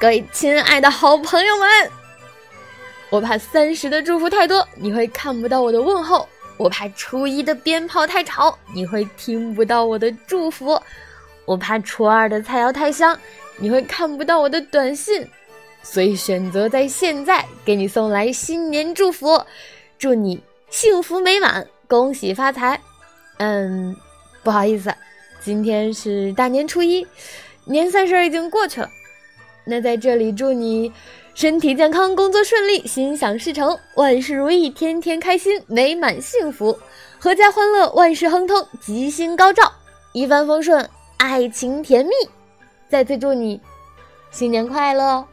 [0.00, 1.68] 各位亲爱的好朋友们，
[3.10, 10.76] 我怕三十的祝福太多，你会看不到我的问候；我怕初一的鞭炮太吵，你会听不到我的祝福；
[11.44, 13.18] 我怕初二的菜肴太香，
[13.56, 15.26] 你会看不到我的短信。
[15.82, 19.40] 所以选择在现在给你送来新年祝福，
[19.96, 22.78] 祝你幸福美满，恭喜发财。
[23.38, 23.94] 嗯，
[24.42, 24.92] 不好意思，
[25.40, 27.06] 今天是大年初一，
[27.64, 28.90] 年三十已经过去了。
[29.64, 30.92] 那在这里祝你
[31.34, 36.78] 身体健康，工作顺利，心想事成，万事如意，天天开心，美满幸福，
[37.20, 39.72] 阖家欢乐，万事亨通，吉星高照，
[40.12, 42.12] 一帆风顺，爱情甜蜜。
[42.88, 43.60] 再次祝你
[44.30, 45.26] 新年快乐！